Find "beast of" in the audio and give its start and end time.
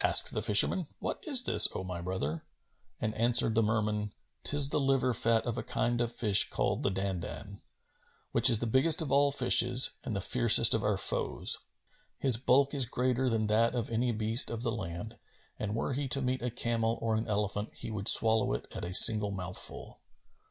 14.12-14.62